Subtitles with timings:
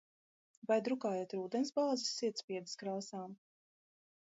[0.71, 3.37] Vai drukājat ar ūdensbāzes sietspiedes krāsām?